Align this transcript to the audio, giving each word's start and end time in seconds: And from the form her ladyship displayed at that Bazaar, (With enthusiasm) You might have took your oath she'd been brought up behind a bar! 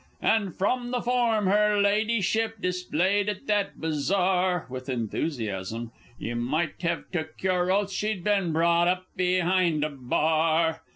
And 0.23 0.55
from 0.55 0.89
the 0.89 0.99
form 1.03 1.45
her 1.45 1.79
ladyship 1.79 2.59
displayed 2.59 3.29
at 3.29 3.45
that 3.45 3.77
Bazaar, 3.79 4.65
(With 4.67 4.89
enthusiasm) 4.89 5.91
You 6.17 6.35
might 6.37 6.81
have 6.81 7.03
took 7.11 7.43
your 7.43 7.71
oath 7.71 7.91
she'd 7.91 8.23
been 8.23 8.51
brought 8.51 8.87
up 8.87 9.05
behind 9.15 9.83
a 9.83 9.89
bar! 9.91 10.81